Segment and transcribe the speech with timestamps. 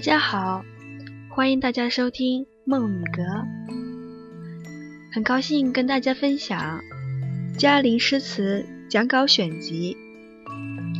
[0.00, 0.64] 大家好，
[1.28, 3.22] 欢迎大家收听梦雨阁。
[5.12, 6.80] 很高兴跟大家分享
[7.58, 9.94] 《嘉陵诗词讲稿选集》，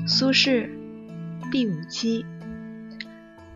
[0.06, 0.68] 苏轼
[1.50, 2.26] 第五期。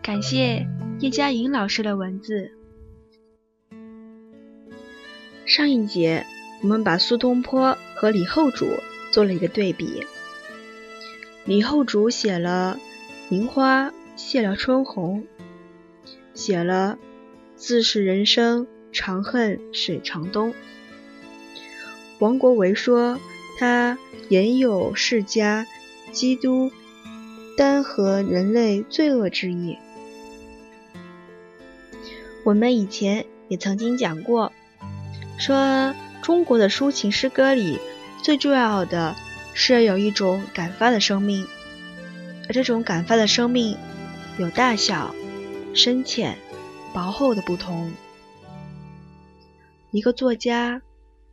[0.01, 0.65] 感谢
[0.99, 2.49] 叶嘉莹老师的文字。
[5.45, 6.25] 上一节
[6.63, 8.65] 我们把苏东坡和李后主
[9.11, 10.03] 做了一个对比。
[11.45, 12.79] 李后主写了
[13.29, 15.25] “名花谢了春红”，
[16.33, 16.97] 写了
[17.55, 20.53] “自是人生长恨水长东”。
[22.19, 23.19] 王国维说
[23.59, 23.97] 他
[24.29, 25.67] 言有世家、
[26.11, 26.71] 基督、
[27.57, 29.77] 单和人类罪恶之意。
[32.43, 34.51] 我们以前也曾经讲过，
[35.37, 37.79] 说中国的抒情诗歌里
[38.21, 39.15] 最重要的。
[39.57, 41.47] 是有一种感发的生命，
[42.49, 43.77] 而这种感发的生命
[44.37, 45.13] 有大小、
[45.73, 46.37] 深浅、
[46.93, 47.91] 薄厚的不同。
[49.91, 50.81] 一个作家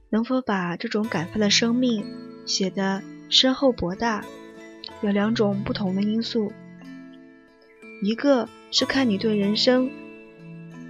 [0.08, 2.04] 能否把这种感发的生命
[2.46, 4.24] 写得深厚博大，
[5.00, 6.52] 有两种不同的因素：
[8.02, 9.90] 一个是看你对人生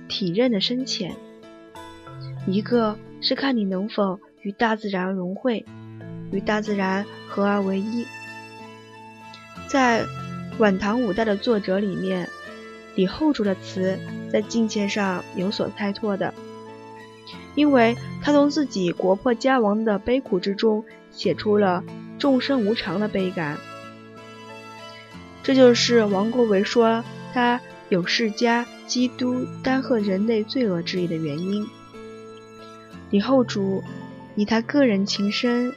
[0.08, 1.16] 体认的深浅，
[2.46, 5.64] 一个是看你能否与大自然融汇。
[6.32, 8.06] 与大自然合而为一。
[9.68, 10.02] 在
[10.62, 12.28] 晚唐五代的作者里面，
[12.94, 13.98] 李后主的词
[14.30, 16.32] 在境界上有所开拓的，
[17.56, 21.82] 因为他从自己国破家亡的悲苦之中写出了
[22.16, 23.58] 众生无常的悲感。
[25.42, 27.02] 这就是王国维说
[27.34, 31.66] 他有世家、基督、单和人类罪恶之意的原因。
[33.10, 33.82] 李后主
[34.36, 35.74] 以他个人情深。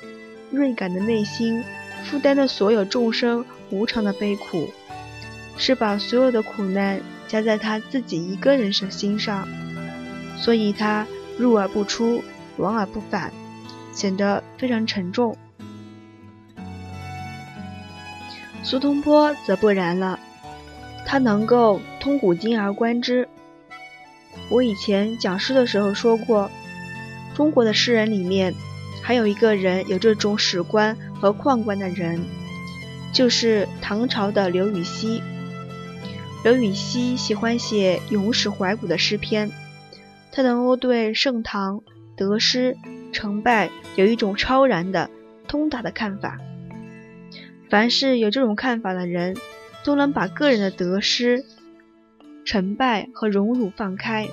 [0.52, 1.64] 锐感的内心
[2.06, 4.70] 负担的所有众生无常的悲苦，
[5.58, 9.48] 是把所有的苦难加在他自己一个人的心上，
[10.38, 11.06] 所以他
[11.38, 12.24] 入而不出，
[12.58, 13.34] 往而不返，
[13.92, 15.36] 显得非常沉重。
[18.64, 20.20] 苏东坡则不然了，
[21.06, 23.28] 他能够通古今而观之。
[24.50, 26.50] 我以前讲诗的时候说过，
[27.34, 28.54] 中国的诗人里面。
[29.04, 32.22] 还有一个人有这种史观和旷观的人，
[33.14, 35.22] 就是唐朝的刘禹锡。
[36.44, 39.52] 刘禹锡喜欢写咏史怀古的诗篇，
[40.32, 41.82] 他能够对盛唐
[42.16, 42.78] 得失
[43.12, 45.10] 成败有一种超然的
[45.48, 46.38] 通达的看法。
[47.70, 49.36] 凡是有这种看法的人，
[49.84, 51.44] 都能把个人的得失、
[52.46, 54.28] 成败和荣辱放开，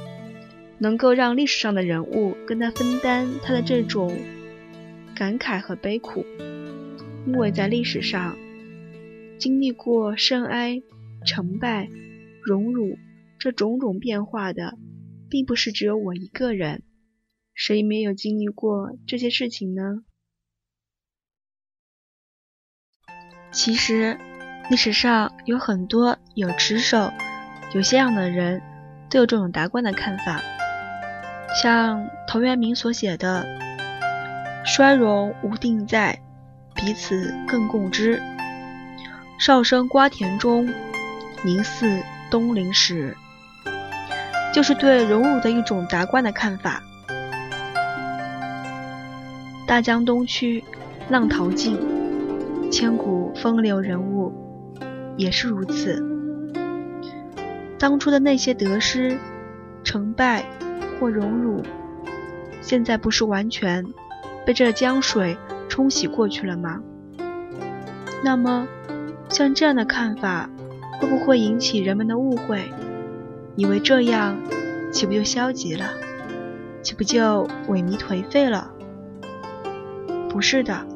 [0.79, 4.15] 能够让历史上的人物跟他分担他的这种。
[5.15, 6.25] 感慨和悲苦，
[7.27, 8.37] 因为在历史上
[9.39, 10.83] 经历过盛哀、
[11.25, 11.89] 成败、
[12.45, 12.99] 荣辱
[13.39, 14.77] 这种种变化的，
[15.29, 16.83] 并不是只有我一个人。
[17.55, 20.05] 谁没有经历过这些事情呢？
[23.51, 24.17] 其实，
[24.71, 27.13] 历史上有很多有持守、
[27.75, 28.63] 有信仰的人，
[29.11, 30.41] 都有这种达观的看法，
[31.61, 33.45] 像陶渊明所写的。
[34.65, 36.19] 衰荣无定在，
[36.85, 38.21] 彼此更共之。
[39.39, 40.69] 少生瓜田中，
[41.45, 43.17] 宁似东陵时。
[44.53, 46.83] 就是对荣辱的一种达观的看法。
[49.65, 50.65] 大江东去，
[51.09, 51.79] 浪淘尽，
[52.71, 54.33] 千古风流人物
[55.17, 56.05] 也是如此。
[57.79, 59.17] 当初的那些得失、
[59.85, 60.45] 成败
[60.99, 61.63] 或荣辱，
[62.61, 63.87] 现在不是完全。
[64.45, 65.39] 被这江水
[65.73, 66.83] 冲洗过去了吗？
[68.23, 68.69] 那么，
[69.31, 70.51] 像这样的看法，
[71.01, 72.71] 会不会引起人们的误会，
[73.57, 74.37] 以为这样
[74.93, 75.87] 岂不就消极了，
[76.83, 78.71] 岂不就萎靡颓废了？
[80.29, 80.87] 不是的，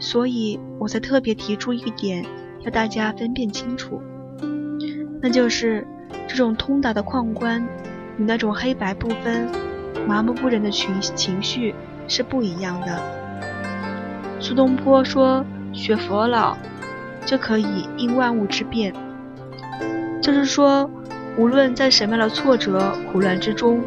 [0.00, 2.26] 所以我才特别提出一点，
[2.62, 4.02] 要大家分辨清楚，
[5.22, 5.86] 那就是
[6.26, 7.62] 这种通达的旷观
[8.18, 9.48] 与那种黑白不分、
[10.04, 11.72] 麻木不仁的情情绪。
[12.08, 13.21] 是不一样的。
[14.42, 16.56] 苏东坡说：“学佛老，
[17.24, 18.92] 就可以应万物之变。”
[20.20, 20.90] 就是说，
[21.38, 23.80] 无论在什么样的挫折、苦难之中，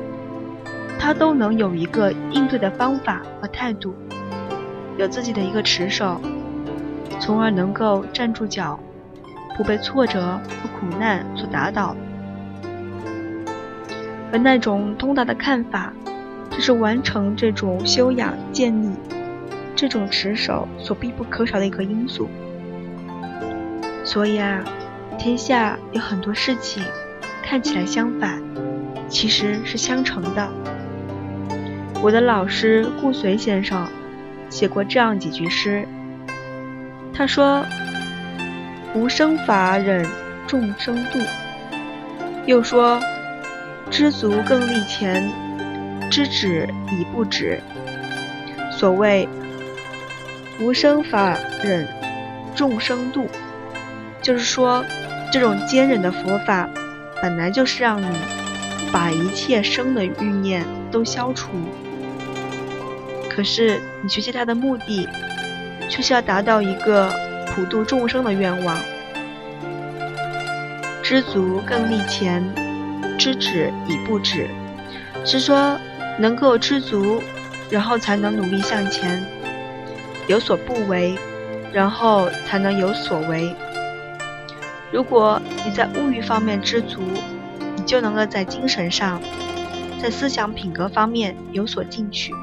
[0.97, 3.93] 他都能有一个应对的方法和态度，
[4.97, 6.21] 有自己的一个持守，
[7.19, 8.79] 从而能够站住脚，
[9.57, 11.93] 不被挫折和苦难所打倒。
[14.31, 15.91] 而那种通达的看法。
[16.49, 18.89] 这是完成这种修养、建立
[19.75, 22.29] 这种持守所必不可少的一个因素。
[24.03, 24.63] 所以啊，
[25.17, 26.83] 天下有很多事情
[27.43, 28.41] 看起来相反，
[29.09, 30.49] 其实是相成的。
[32.01, 33.87] 我的老师顾随先生
[34.49, 35.87] 写过这样几句诗，
[37.13, 37.65] 他说
[38.93, 40.05] ：“无生法忍
[40.45, 41.19] 众生度。”
[42.45, 43.01] 又说
[43.89, 45.31] ：“知足更立前，
[46.11, 47.59] 知止已不止。”
[48.71, 49.27] 所谓
[50.59, 51.87] “无生法忍
[52.55, 53.27] 众生度”，
[54.21, 54.83] 就是说，
[55.31, 56.69] 这种坚忍的佛法，
[57.21, 58.07] 本来就是让你
[58.91, 61.49] 把一切生的欲念都消除。
[63.29, 65.09] 可是你学习它的目的，
[65.89, 67.11] 却是要达到一个
[67.47, 68.77] 普度众生的愿望。
[71.03, 72.41] 知足更立前，
[73.17, 74.47] 知止已不止，
[75.25, 75.77] 是说
[76.17, 77.21] 能够知足，
[77.69, 79.19] 然后才能努力向前；
[80.27, 81.17] 有所不为，
[81.71, 83.55] 然后才能有所为。
[84.91, 87.01] 如果你在物欲方面知足，
[87.75, 89.21] 你就能够在精神上、
[90.01, 92.33] 在思想品格方面有所进取。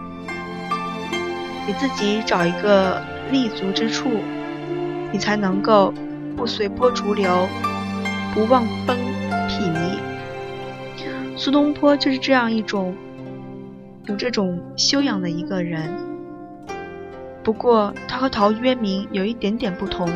[1.67, 3.01] 你自己找一个
[3.31, 4.11] 立足之处，
[5.11, 5.93] 你才能够
[6.37, 7.49] 不随波逐流。
[8.35, 8.97] 不忘风
[9.47, 9.99] 匹迷，
[11.37, 12.95] 苏东坡就是这样一种
[14.07, 16.12] 有这种修养的一个人。
[17.43, 20.09] 不过他和陶渊明有一点点不同，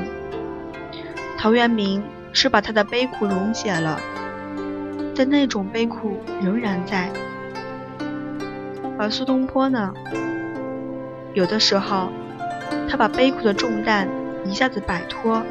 [1.37, 2.03] 陶渊明
[2.33, 3.99] 是把他的悲苦溶解了，
[5.15, 7.11] 但那种悲苦仍然在。
[8.99, 9.93] 而苏东坡呢，
[11.35, 12.09] 有的时候
[12.89, 14.09] 他把悲苦的重担
[14.45, 15.43] 一下子摆脱，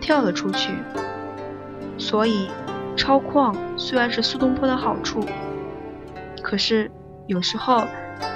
[0.00, 0.72] 跳了出去。
[1.98, 2.48] 所以，
[2.96, 5.24] 超旷虽然是苏东坡的好处，
[6.42, 6.90] 可是
[7.26, 7.84] 有时候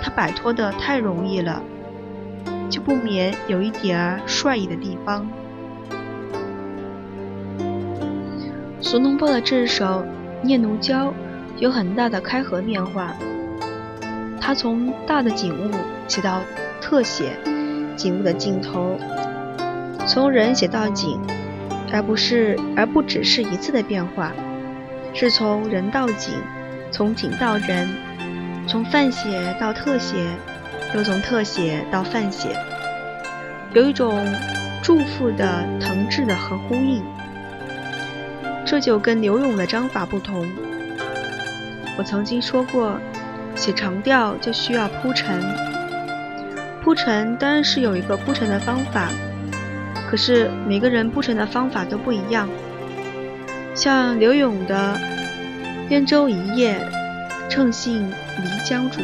[0.03, 1.63] 他摆脱的太容易了，
[2.71, 5.27] 就不免有一点儿率意的地方。
[8.81, 9.85] 苏东坡的这首
[10.43, 11.09] 《念奴娇》
[11.59, 13.15] 有很大的开合变化，
[14.41, 15.71] 他从大的景物
[16.07, 16.41] 写到
[16.81, 17.37] 特写
[17.97, 18.97] 景物的镜头，
[20.07, 21.21] 从人写到景。
[21.93, 24.33] 而不是，而不只是一次的变化，
[25.13, 26.35] 是从人到景，
[26.91, 27.89] 从景到人，
[28.67, 30.17] 从泛写到特写，
[30.95, 32.57] 又从特写到泛写，
[33.73, 34.25] 有一种
[34.81, 37.03] 祝福的腾质的和呼应。
[38.65, 40.49] 这就跟柳永的章法不同。
[41.99, 42.97] 我曾经说过，
[43.57, 45.43] 写长调就需要铺陈，
[46.83, 49.09] 铺陈当然是有一个铺陈的方法。
[50.09, 52.49] 可是每个人铺陈的方法都不一样，
[53.75, 54.97] 像柳永的
[55.89, 56.81] “扁舟一叶，
[57.49, 58.09] 乘兴
[58.39, 59.01] 漓江渚，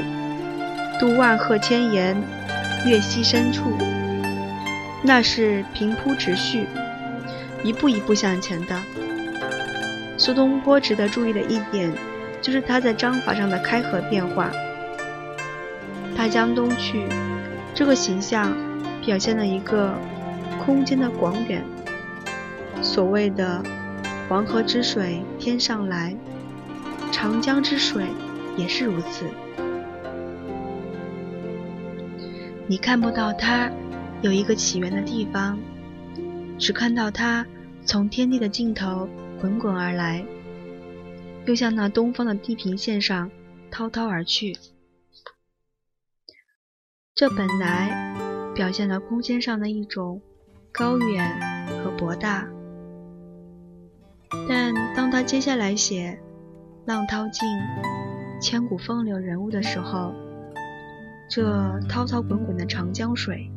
[1.01, 2.17] 渡万壑千岩，
[2.87, 3.73] 越溪深处”，
[5.03, 6.67] 那是平铺直叙，
[7.65, 8.79] 一步一步向前的。
[10.17, 11.91] 苏东坡值得注意的一点，
[12.41, 14.51] 就是他在章法上的开合变化。
[16.15, 17.07] 大江东去
[17.75, 18.55] 这个形象，
[19.05, 19.93] 表现了一个。
[20.63, 21.65] 空间的广远，
[22.83, 23.63] 所谓的
[24.29, 26.15] 黄河之水天上来，
[27.11, 28.05] 长江之水
[28.59, 29.25] 也是如此。
[32.71, 33.69] 你看不到它
[34.23, 35.59] 有一个起源的地方，
[36.57, 37.45] 只看到它
[37.85, 39.09] 从天地的尽头
[39.41, 40.25] 滚滚而来，
[41.47, 43.29] 又向那东方的地平线上
[43.73, 44.57] 滔滔而去。
[47.13, 48.15] 这本来
[48.55, 50.23] 表现了空间上的一种。
[50.73, 52.49] 高远和博大，
[54.49, 56.21] 但当他接下来写
[56.87, 57.49] “浪淘尽，
[58.41, 60.15] 千古风流人物”的时候，
[61.31, 63.53] 这滔滔滚滚的长江水，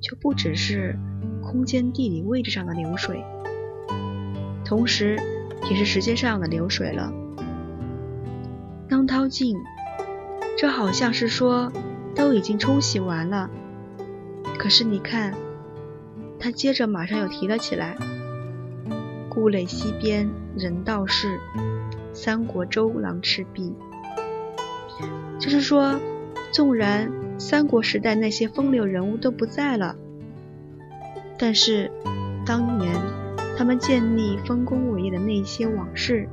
[0.00, 0.98] 就不只是
[1.42, 3.22] 空间地理位置上的流水，
[4.64, 5.18] 同时
[5.70, 7.12] 也是时间上的流水了。
[8.88, 9.58] 当涛尽，
[10.56, 11.70] 这好像是说
[12.14, 13.50] 都已经冲洗完了，
[14.58, 15.34] 可是你看。
[16.44, 17.96] 他接着马上又提了起来
[19.30, 21.38] ：“故垒西边人道是，
[22.12, 23.72] 三国周郎赤壁。”
[25.38, 26.00] 就是说，
[26.52, 29.96] 纵然三国时代那些风流人物都不在了，
[31.38, 31.90] 但是
[32.46, 32.94] 当年
[33.56, 36.28] 他们建立丰功伟业的那些往事，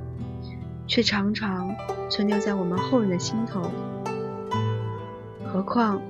[0.86, 1.74] 却常常
[2.10, 3.72] 存留在我们后人的心头。
[5.46, 6.02] 何况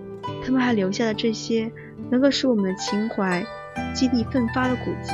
[0.43, 1.71] 他们还留下了这些
[2.09, 3.45] 能够使我们的情怀。
[3.93, 5.13] 激励奋发的古迹，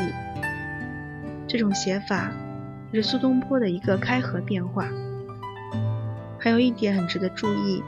[1.48, 2.32] 这种写法
[2.92, 4.90] 是苏东坡的一个开合变化。
[6.40, 7.84] 还有一点很值得注意，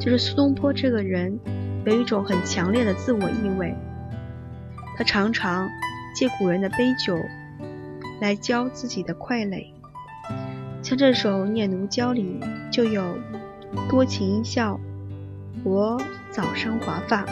[0.00, 1.38] 就是苏东坡这个人
[1.84, 3.76] 有一种很强烈的自我意味，
[4.96, 5.68] 他常常
[6.14, 7.18] 借古人的杯酒
[8.18, 9.74] 来浇自己的快垒。
[10.82, 12.40] 像这首《念奴娇》里
[12.70, 13.18] 就有
[13.90, 14.80] “多情一笑，
[15.62, 17.26] 我早生华发”，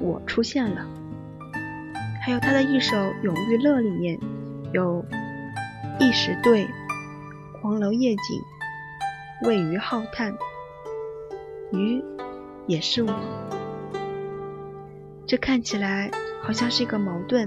[0.00, 0.86] 我出现了。
[2.22, 4.18] 还有他的一首《永遇乐》里面
[4.72, 5.04] 有
[6.00, 6.66] “一时对，
[7.60, 8.40] 黄楼夜景，
[9.42, 10.34] 为鱼好叹”，
[11.72, 12.02] 鱼
[12.66, 13.12] 也是我。
[15.26, 16.10] 这看起来
[16.42, 17.46] 好像是一个矛盾。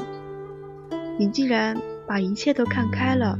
[1.19, 1.77] 你既然
[2.07, 3.37] 把一切都看开了。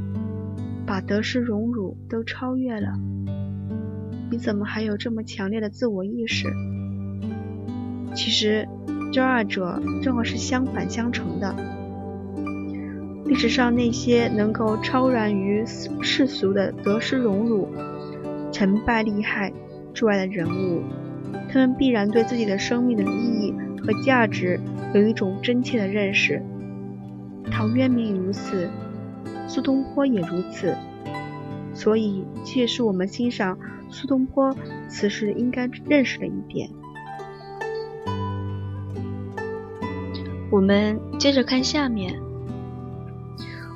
[0.86, 2.92] 把得失荣辱都超越了，
[4.30, 6.46] 你怎么还有这么强烈的自我意识？
[8.14, 8.68] 其实
[9.10, 11.56] 这二者正好是相反相成的。
[13.24, 15.64] 历史上那些能够超然于
[16.02, 17.70] 世俗的得失荣辱、
[18.52, 19.50] 成败利害
[19.94, 20.82] 之外的人物，
[21.50, 24.60] 他们必然对自己的生命的意义和价值
[24.92, 26.42] 有一种真切的认识。
[27.50, 28.68] 陶渊明如此。
[29.46, 30.74] 苏东坡也如此，
[31.74, 33.58] 所以这也是我们欣赏
[33.90, 34.56] 苏东坡
[34.88, 36.70] 此时应该认识的一点。
[40.50, 42.18] 我们接着看下面：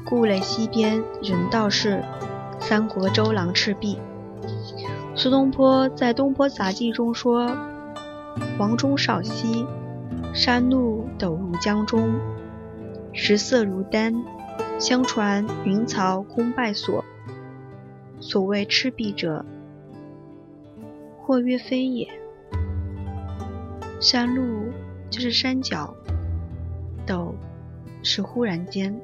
[0.06, 2.02] 故垒西边人道是，
[2.58, 3.98] 三国周郎赤壁。
[5.18, 7.50] 苏东坡在《东坡杂记》中说
[8.56, 9.66] ：“黄钟少息，
[10.32, 12.14] 山路陡入江中，
[13.12, 14.14] 石色如丹。”
[14.78, 17.04] 相传云曹空败所，
[18.20, 19.44] 所谓赤壁者，
[21.20, 22.08] 或曰非也。
[24.00, 24.70] 山路
[25.10, 25.92] 就是山脚，
[27.04, 27.32] 陡
[28.04, 28.96] 是忽然间。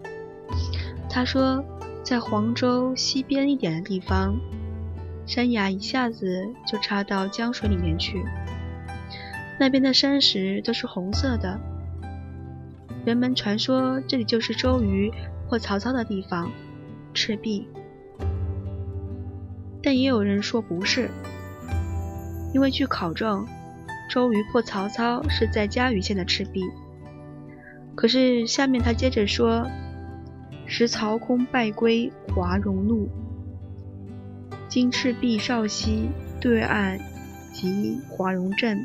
[1.10, 1.64] 他说，
[2.04, 4.36] 在黄州西边一点的地方，
[5.26, 8.24] 山崖一下子就插到江水里面去，
[9.58, 11.60] 那边的山石都是红色的。
[13.04, 15.12] 人们传说这里就是周瑜。
[15.46, 16.50] 破曹操的地方，
[17.12, 17.68] 赤壁。
[19.82, 21.10] 但也有人说不是，
[22.54, 23.46] 因为据考证，
[24.10, 26.62] 周瑜破曹操是在嘉鱼县的赤壁。
[27.94, 29.68] 可是下面他接着说
[30.66, 33.10] ：“时曹空败归华容路，
[34.68, 36.08] 今赤壁少息
[36.40, 36.98] 对岸
[37.52, 38.84] 即华容镇，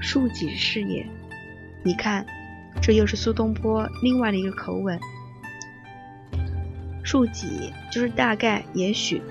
[0.00, 1.06] 庶几是也。”
[1.82, 2.26] 你看，
[2.82, 5.00] 这又是苏东坡另外的一个口吻。
[7.02, 9.22] 庶几就是大概，也许。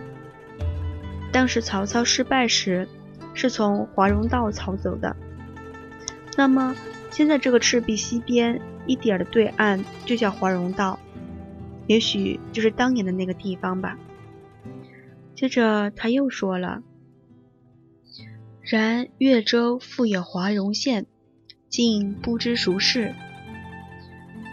[1.32, 2.88] 当时曹操失败时，
[3.36, 5.16] 是从华容道逃走的。
[6.36, 6.76] 那么
[7.12, 11.00] 现在这个赤壁西边一点的对岸就叫华容道，
[11.86, 13.96] 也许就是当年的那个地方吧。
[15.40, 16.84] 接着他又说了
[18.60, 21.06] ：“然越州复有华容县，
[21.70, 23.16] 竟不知孰是。”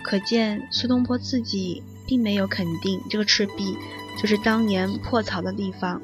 [0.05, 1.83] 可见苏东坡自己。
[2.09, 3.77] 并没有肯定这个赤壁
[4.17, 6.01] 就是当年破曹的地方，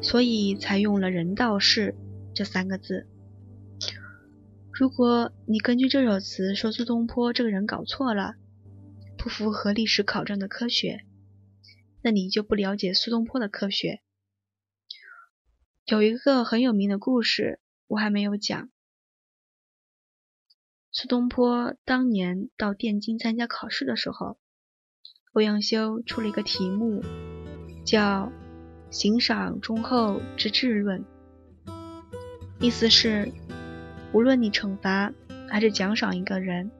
[0.00, 1.94] 所以才用了“人道是”
[2.32, 3.06] 这三个字。
[4.70, 8.36] 如果你根据这首词说苏东坡这个人搞错了，
[9.18, 11.04] 不符合历史考证的科学，
[12.02, 14.02] 那你就不了解苏东坡的科学。
[15.86, 18.68] 有一个很有名的故事，我还没有讲。
[20.90, 24.38] 苏东坡当年到汴京参加考试的时候。
[25.32, 27.02] 欧阳修出了一个题目，
[27.86, 28.30] 叫
[28.92, 31.02] “行赏忠厚之治论”，
[32.60, 33.32] 意思是，
[34.12, 35.10] 无论你惩罚
[35.48, 36.70] 还是奖赏一个人，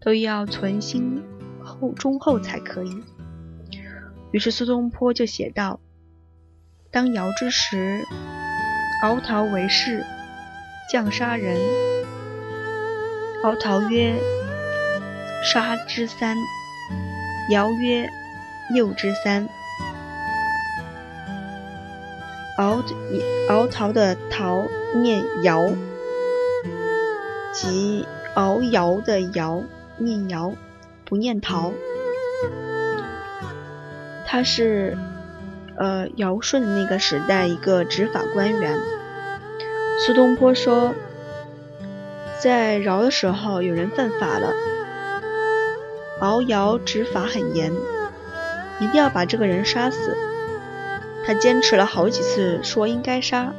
[0.00, 1.22] 都要存心
[1.62, 3.04] 厚忠厚才可以。
[4.32, 5.80] 于是苏东坡就写道
[6.92, 8.04] ：“当尧之时，
[9.02, 10.04] 敖陶为士，
[10.92, 11.56] 将杀人。
[13.42, 14.14] 敖陶曰
[15.42, 16.36] ：‘杀之三。’”
[17.50, 18.08] 尧曰
[18.74, 19.48] ：“幼之三。”
[22.56, 22.84] 敖
[23.48, 24.68] 敖陶的陶
[25.02, 25.72] 念尧，
[27.52, 29.64] 即敖尧的尧
[29.96, 30.52] 念尧，
[31.04, 31.72] 不念陶。
[34.32, 34.96] 他是
[35.76, 38.78] 呃尧舜那个时代一个执法官员。
[39.98, 40.94] 苏东坡说，
[42.40, 44.52] 在尧的时候，有人犯法了。
[46.20, 47.72] 敖尧执法很严，
[48.78, 50.16] 一定要把这个人杀死。
[51.26, 53.52] 他坚持了好几次，说应该杀。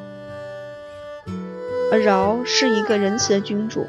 [1.92, 3.88] 而尧是一个仁慈的君主，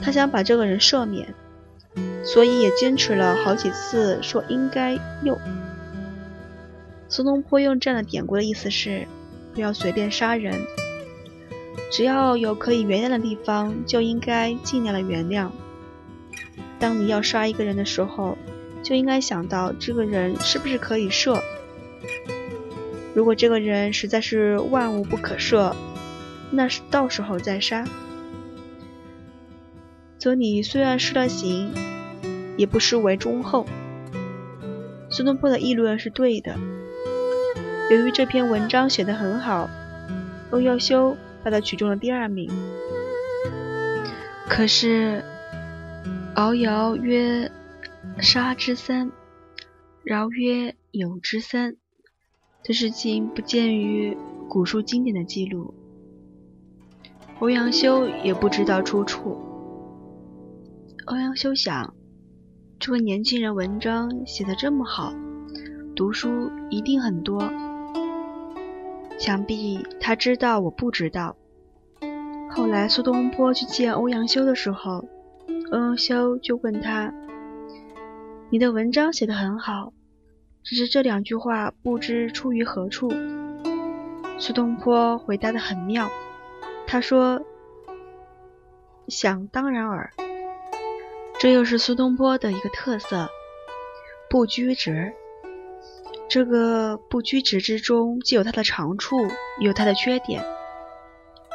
[0.00, 1.34] 他想把这个人赦免，
[2.24, 5.38] 所以也坚持了好几次，说应该用。
[7.08, 9.06] 苏东坡用这样的典故的意思是，
[9.52, 10.60] 不要随便杀人，
[11.90, 15.50] 只要有可以原谅的地方，就应该尽量的原谅。
[16.78, 18.38] 当你要杀一个人的时候，
[18.82, 21.40] 就应该想到这个人是不是可以赦。
[23.14, 25.74] 如果这个人实在是万无不可赦，
[26.50, 27.84] 那是到时候再杀。
[30.18, 31.74] 则你虽然失了刑，
[32.56, 33.66] 也不失为忠厚。
[35.10, 36.56] 苏东坡的议论是对的。
[37.90, 39.68] 由于这篇文章写得很好，
[40.50, 42.50] 欧阳修把他取中了第二名。
[44.48, 45.22] 可是，
[46.34, 47.50] 敖尧曰
[48.20, 49.10] ：“杀之三，
[50.02, 51.76] 饶曰：“有之三。”
[52.62, 54.16] 这事情不见于
[54.48, 55.74] 古书经典的记录，
[57.40, 59.40] 欧阳修也不知道出处。
[61.06, 61.92] 欧阳修想，
[62.82, 65.14] 这个年轻人文章写得这么好，
[65.94, 67.40] 读书一定很多，
[69.20, 71.36] 想必他知道我不知道。
[72.50, 75.04] 后来苏东坡去见欧阳修的时候，
[75.70, 77.14] 欧阳修就问他
[78.50, 79.92] ：“你的文章写得很好。”
[80.64, 83.12] 只是这两句话不知出于何处。
[84.38, 86.10] 苏东坡回答的很妙，
[86.88, 87.42] 他说
[89.06, 90.10] ：“想当然耳。”
[91.42, 93.28] 这又是苏东坡的一个特色，
[94.30, 95.12] 不拘执。
[96.28, 99.26] 这个不拘执之中，既有他的长处，
[99.58, 100.44] 也有他的缺点。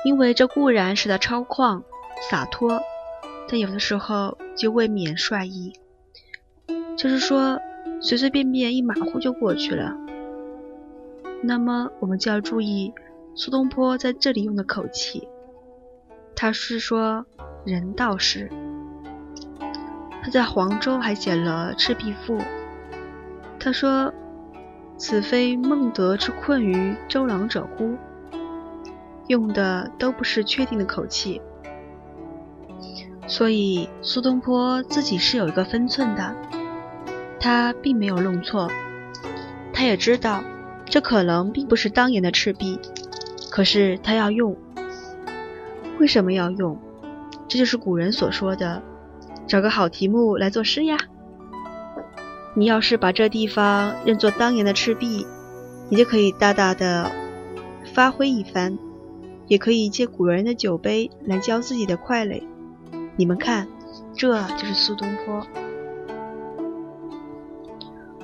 [0.03, 1.83] 因为这固然使他超旷
[2.29, 2.81] 洒脱，
[3.47, 5.71] 但有的时候就未免率意。
[6.97, 7.57] 就是说。
[8.01, 9.95] 随随便便一马虎就过去了。
[11.41, 12.93] 那么我们就要注意
[13.35, 15.27] 苏东坡在这里用的口气，
[16.35, 17.25] 他是说
[17.65, 18.51] 人道是。
[20.27, 22.37] 他在黄州还写了《赤壁赋》，
[23.57, 24.13] 他说
[24.99, 27.95] ：“此非孟德之困于周郎者乎？”
[29.27, 31.41] 用的都不是确定的口气，
[33.25, 36.35] 所以苏东坡自己是有一个分寸的。
[37.39, 38.69] 他并没有弄错，
[39.71, 40.43] 他也知道
[40.83, 42.77] 这可能并不是当年的赤壁，
[43.49, 44.57] 可是他要用。
[46.01, 46.77] 为什么要用？
[47.47, 48.83] 这就是古人所说的
[49.47, 50.97] “找个好题目来作诗呀”。
[52.55, 55.25] 你要是把这地方认作当年的赤壁，
[55.89, 57.11] 你就可以大大的
[57.93, 58.77] 发挥一番，
[59.47, 62.41] 也可以借古人的酒杯来浇自己的快垒。
[63.15, 63.67] 你们看，
[64.15, 65.45] 这就是苏东坡。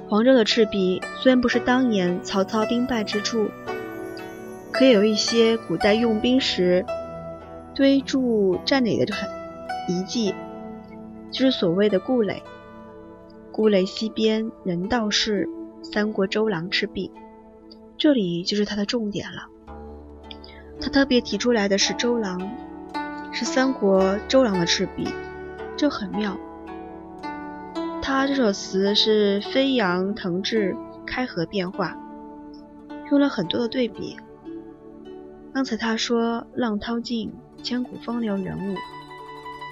[0.09, 3.49] 黄州的赤壁虽然不是当年曹操兵败之处，
[4.71, 6.85] 可有一些古代用兵时
[7.75, 9.13] 堆筑战垒的
[9.87, 10.33] 遗迹，
[11.33, 12.41] 就是所谓的固垒。
[13.51, 15.49] 固垒西边人道是
[15.81, 17.11] 三国周郎赤壁，
[17.97, 19.47] 这里就是他的重点了。
[20.79, 22.51] 他特别提出来的是周郎，
[23.31, 25.07] 是三国周郎的赤壁，
[25.75, 26.37] 这很妙。
[28.01, 31.97] 他这首词是飞扬腾志，开合变化，
[33.11, 34.17] 用了很多的对比。
[35.53, 38.75] 刚才他说浪淘尽，千古风流人物，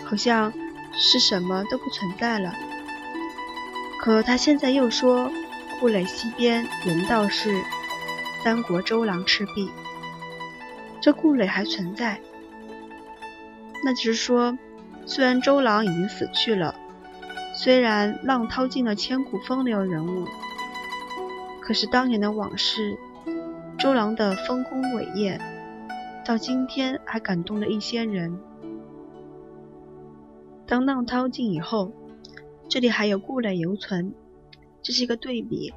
[0.05, 0.53] 好像
[0.93, 2.53] 是什么都不存在了。
[3.99, 5.31] 可他现在又说
[5.79, 7.61] 故垒西边人道是
[8.43, 9.69] 三国周郎赤壁，
[10.99, 12.19] 这故垒还存在，
[13.83, 14.57] 那就是说，
[15.05, 16.75] 虽然周郎已经死去了。
[17.53, 20.25] 虽然浪淘尽了千古风流人物，
[21.61, 22.97] 可是当年的往事，
[23.77, 25.39] 周郎的丰功伟业，
[26.25, 28.39] 到今天还感动了一些人。
[30.71, 31.91] 当浪淘尽以后，
[32.69, 34.13] 这里还有故垒犹存，
[34.81, 35.73] 这是一个对比。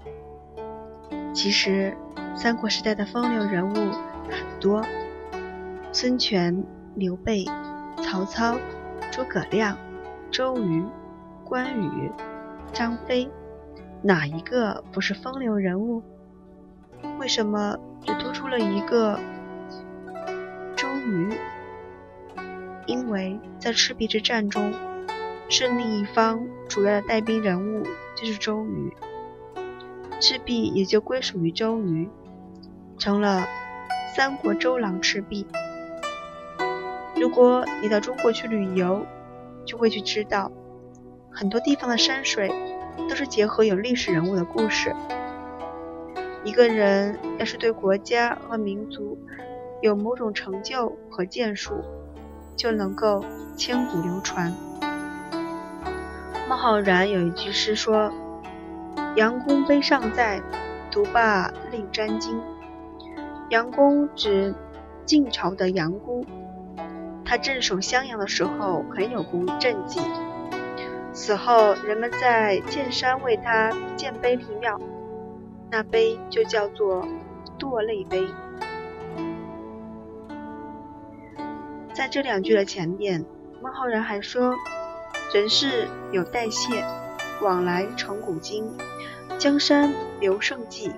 [1.33, 1.96] 其实
[2.37, 4.87] 三国时代的风流人物很多，
[5.90, 7.44] 孙权、刘备、
[8.04, 8.57] 曹操、
[9.11, 9.76] 诸葛亮、
[10.30, 10.85] 周瑜。
[11.44, 12.12] 关羽、
[12.72, 13.28] 张飞，
[14.00, 16.04] 哪一个不是风流人物？
[17.18, 19.18] 为什么只突出了一个
[20.76, 21.35] 周瑜？
[22.86, 24.72] 因为在赤壁之战中，
[25.48, 28.92] 胜利一方主要的带兵人物就是周瑜，
[30.20, 32.08] 赤壁也就归属于周瑜，
[32.98, 33.46] 成了
[34.14, 35.46] 三国周郎赤壁。
[37.16, 39.06] 如果你到中国去旅游，
[39.64, 40.50] 就会去知道。
[41.30, 42.48] 很多地方的山水
[43.08, 44.94] 都是结合有历史人物的故事。
[46.44, 49.18] 一个人要是对国家和民族
[49.80, 51.82] 有某种成就和建树，
[52.56, 53.24] 就能够
[53.56, 54.52] 千古流传。
[56.48, 58.12] 孟浩然有一句诗说
[59.16, 60.42] ：“杨公碑尚在，
[60.90, 62.38] 独霸令沾巾。”
[63.50, 64.54] 杨公指
[65.04, 66.24] 晋朝的杨姑，
[67.24, 70.00] 他镇守襄阳的时候很有功政绩。
[71.12, 74.80] 死后人们在建山为他建碑立庙，
[75.70, 77.06] 那碑就叫做
[77.58, 78.26] 堕泪碑。
[81.94, 83.24] 在这两句的前面，
[83.62, 84.52] 孟浩然还说
[85.33, 86.85] ：“人世有代谢，
[87.40, 88.64] 往来成古今；
[89.38, 90.92] 江山留胜迹，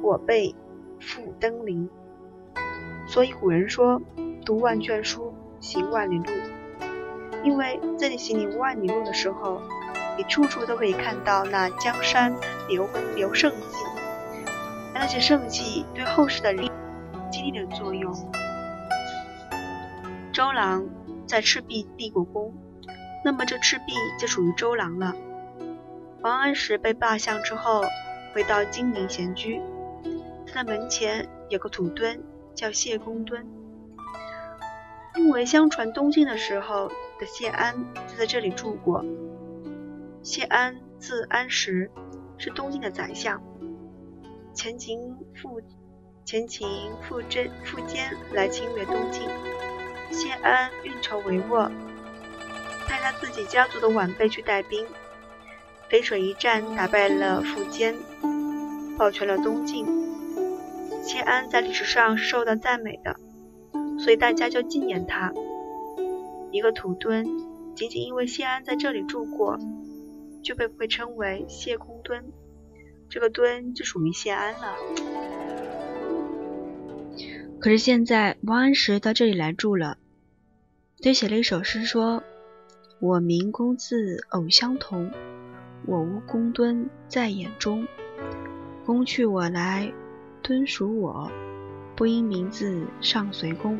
[0.00, 0.54] 我辈
[1.00, 1.90] 复登临。”
[3.08, 4.00] 所以古人说
[4.46, 6.30] ：“读万卷书，行万里路。”
[7.42, 9.60] 因为在你行万里路的时候，
[10.16, 12.32] 你处处都可以看到那江山
[12.68, 13.78] 留留胜迹，
[14.94, 16.54] 那些胜迹对后世的
[17.32, 18.14] 激励的作用。
[20.38, 20.88] 周郎
[21.26, 22.54] 在赤壁立过功，
[23.24, 25.12] 那么这赤壁就属于周郎了。
[26.20, 27.82] 王安石被罢相之后，
[28.32, 29.60] 回到金陵闲居，
[30.46, 32.22] 他的门前有个土墩，
[32.54, 33.48] 叫谢公墩，
[35.16, 36.86] 因为相传东晋的时候
[37.18, 37.74] 的谢安
[38.06, 39.04] 就在这里住过。
[40.22, 41.90] 谢安字安石，
[42.36, 43.42] 是东晋的宰相，
[44.54, 45.60] 前秦复
[46.24, 46.68] 前秦
[47.02, 49.28] 苻坚苻坚来侵略东晋。
[50.10, 51.70] 谢安运筹帷幄，
[52.86, 54.86] 派他自己家族的晚辈去带兵，
[55.90, 57.94] 淝水一战打败了苻坚，
[58.96, 59.86] 保全了东晋。
[61.02, 63.16] 谢安在历史上是受到赞美的，
[63.98, 65.32] 所以大家就纪念他。
[66.50, 67.26] 一个土墩，
[67.74, 69.58] 仅仅因为谢安在这里住过，
[70.42, 72.32] 就被会称为谢公墩，
[73.08, 74.76] 这个墩就属于谢安了。
[77.60, 79.98] 可是现在王安石到这里来住了，
[81.02, 82.22] 他写了一首诗说
[83.00, 85.10] ：“我名公字偶相同，
[85.84, 87.86] 我无公敦在眼中。
[88.86, 89.92] 公去我来，
[90.40, 91.30] 敦属我，
[91.96, 93.78] 不因名字上随公。”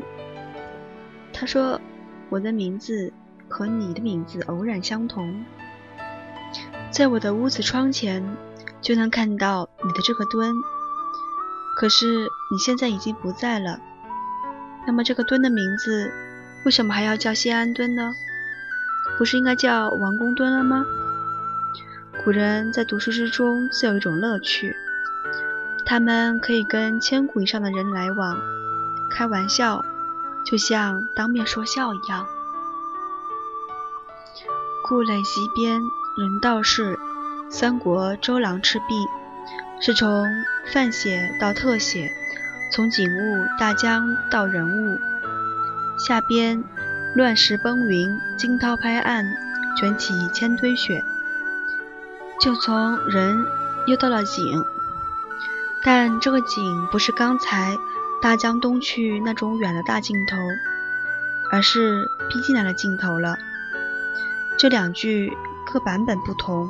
[1.31, 1.79] 他说
[2.29, 3.13] ：“我的名字
[3.47, 5.45] 和你的名字偶然相同，
[6.91, 8.21] 在我的屋子窗前
[8.81, 10.53] 就能看到你的这个墩。”
[11.79, 13.79] 可是你现在已经不在了，
[14.85, 16.11] 那么这个墩的名字
[16.65, 18.11] 为什么还要叫谢安墩呢？
[19.17, 20.85] 不是应该叫王公墩了吗？
[22.21, 24.75] 古人在读书之中自有一种乐趣，
[25.85, 28.37] 他们可以跟千古以上的人来往，
[29.09, 29.85] 开玩笑，
[30.45, 32.27] 就像当面说笑一样。
[34.83, 35.79] 故垒西边
[36.17, 36.99] 人道是，
[37.49, 38.85] 三国周郎赤壁。
[39.81, 42.11] 是从泛写到特写，
[42.69, 44.99] 从景物大江到人物。
[45.97, 46.63] 下边
[47.15, 49.25] 乱石崩云，惊涛拍岸，
[49.77, 51.03] 卷起千堆雪。
[52.41, 53.45] 就从人
[53.85, 54.65] 又到了景，
[55.81, 57.77] 但这个景不是刚才
[58.21, 60.37] 大江东去那种远的大镜头，
[61.51, 63.37] 而是逼近来的镜头了。
[64.57, 65.31] 这两句
[65.71, 66.69] 各版本不同，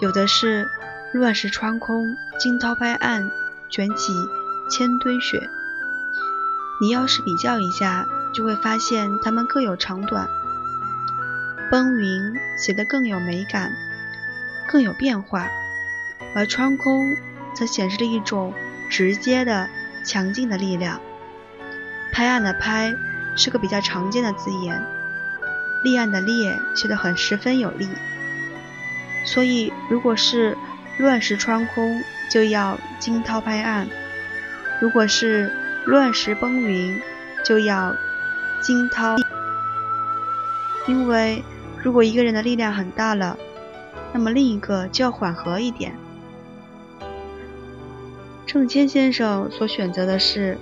[0.00, 0.68] 有的是。
[1.12, 3.30] 乱石穿空，惊涛拍岸，
[3.68, 4.14] 卷起
[4.70, 5.50] 千堆雪。
[6.80, 10.26] 你要是比较一下，就会发现它们各有长短。
[11.70, 13.72] 崩云写得更有美感，
[14.66, 15.48] 更有变化，
[16.34, 17.14] 而穿空
[17.54, 18.54] 则显示了一种
[18.88, 19.68] 直接的、
[20.02, 20.98] 强劲的力量。
[22.10, 22.94] 拍岸的拍
[23.36, 24.82] 是个比较常见的字眼，
[25.84, 27.86] 立岸的立写得很十分有力。
[29.26, 30.56] 所以，如果是
[31.02, 33.88] 乱石穿空就要惊涛拍岸，
[34.80, 35.52] 如果是
[35.84, 36.96] 乱石崩云
[37.44, 37.92] 就要
[38.60, 39.16] 惊涛。
[40.86, 41.42] 因为
[41.82, 43.36] 如果一个人的力量很大了，
[44.12, 45.92] 那么另一个就要缓和一点。
[48.46, 50.56] 郑谦先生所选择的是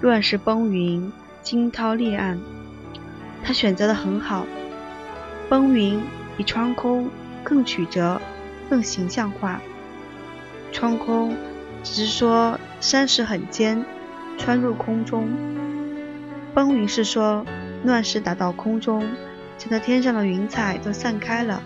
[0.00, 2.38] 乱石崩云，惊涛裂岸，
[3.42, 4.46] 他选择的很好。
[5.48, 6.00] 崩云
[6.36, 7.10] 比穿空
[7.42, 8.22] 更曲折，
[8.68, 9.60] 更形象化。
[10.72, 11.36] 穿空
[11.82, 13.84] 只是说山石很尖，
[14.38, 15.24] 穿入空中；
[16.54, 17.44] 崩云是说
[17.84, 19.00] 乱石打到空中，
[19.58, 21.62] 将那天上的云彩都散开了。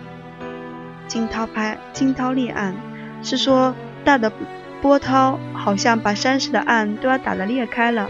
[1.06, 2.74] 惊涛拍惊涛裂岸
[3.22, 4.32] 是说大的
[4.80, 8.08] 波涛好像把山石的岸都要打得裂开了。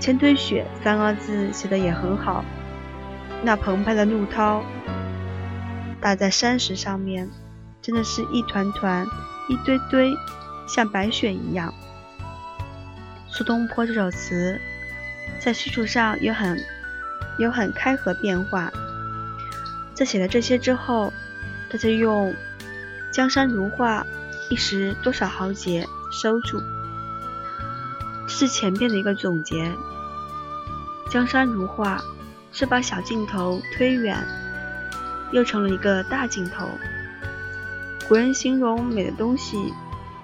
[0.00, 2.44] 千堆雪三个字写的也很好，
[3.44, 4.62] 那澎湃的怒涛
[6.00, 7.30] 打在山石上面，
[7.80, 9.06] 真的是一团团。
[9.52, 10.16] 一堆堆，
[10.66, 11.74] 像白雪一样。
[13.28, 14.58] 苏东坡这首词
[15.38, 16.58] 在叙述上有很
[17.38, 18.72] 有很开合变化。
[19.92, 21.12] 在写了这些之后，
[21.70, 22.34] 他就用
[23.12, 24.06] “江山如画，
[24.48, 26.58] 一时多少豪杰”收住。
[28.26, 29.70] 这是前边的一个总结。
[31.12, 32.00] “江山如画”
[32.52, 34.16] 是把小镜头推远，
[35.30, 36.66] 又成了一个大镜头。
[38.12, 39.72] 古人形容美的东西，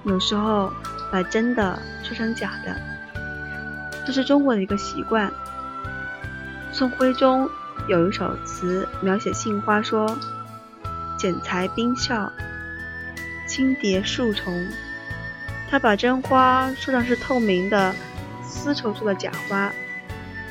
[0.05, 0.71] 有时候
[1.11, 2.77] 把真的说成假的，
[4.07, 5.33] 这是中国的一个习惯。
[6.71, 7.49] 宋徽宗
[7.89, 10.19] 有一首词描写杏花，说
[11.17, 12.31] ：“剪裁冰笑，
[13.47, 14.69] 轻叠数重。”
[15.71, 17.95] 他把真花说成是透明的
[18.45, 19.73] 丝绸做的假花，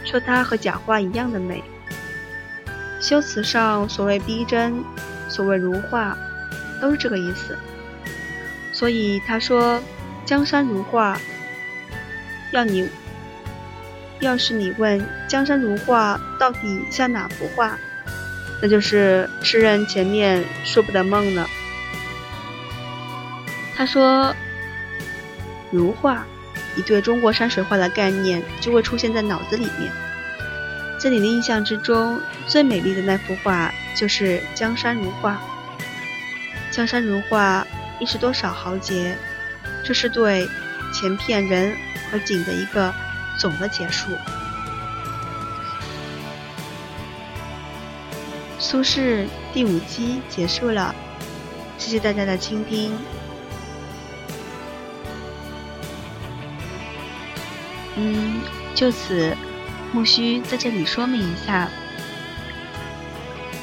[0.03, 1.63] 说它和假花一样的美。
[2.99, 4.83] 修辞上所谓逼真，
[5.29, 6.17] 所谓如画，
[6.81, 7.57] 都是这个意思。
[8.73, 9.81] 所以他说
[10.25, 11.19] ：“江山如画。”
[12.53, 12.87] 要你，
[14.19, 17.77] 要是你问江山如画到底像哪幅画，
[18.61, 21.47] 那就是诗人前面说不得梦了。
[23.75, 24.33] 他说。
[25.69, 26.25] 如画，
[26.77, 29.91] 一对中国山水画的概念就会出现在脑子里面。
[30.97, 35.37] 在你的印象之中，最美丽的那幅画就是江山如画。
[36.77, 37.65] 江山如画，
[37.99, 39.17] 一时多少豪杰，
[39.83, 40.47] 这是对
[40.93, 41.75] 前片人
[42.11, 42.93] 和景的一个
[43.39, 44.11] 总的结束。
[48.59, 50.93] 苏轼第五期结束了，
[51.79, 52.95] 谢谢大家的倾听。
[57.95, 58.39] 嗯，
[58.75, 59.35] 就此，
[59.91, 61.67] 木须在这里说明一下，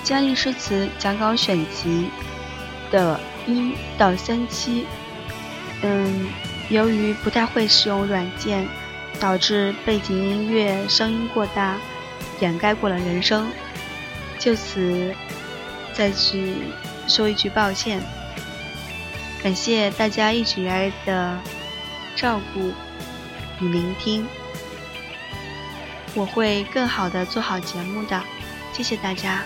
[0.02, 2.10] 佳丽诗词讲稿选集
[2.90, 4.86] 的一到三期，
[5.82, 6.26] 嗯，
[6.68, 8.66] 由于不太会使用软件，
[9.18, 11.76] 导致背景音乐声音过大，
[12.40, 13.50] 掩盖过了人声，
[14.38, 15.14] 就此
[15.92, 16.54] 再去
[17.06, 18.00] 说一句抱歉，
[19.42, 21.38] 感谢大家一直以来的
[22.16, 22.72] 照顾。
[23.60, 24.26] 与聆听，
[26.16, 28.20] 我会更好的做好节目的，
[28.72, 29.44] 谢谢大家。